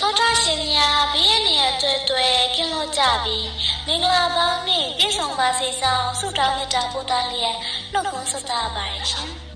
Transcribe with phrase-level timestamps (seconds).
[0.00, 3.48] သောတာရှင်များဘေးရန်ရတွေ့တွေ့ကင်းလို့ကြပြီး
[3.86, 7.56] မင်္ဂလာပေါင်းနဲ့ပြည့်စုံပါစေဆောင်ဆုတောင်းမေတ္တာပို့သလျက်
[7.92, 9.30] နှုတ်ခွန်းဆက်တာပါတယ်ရှင်။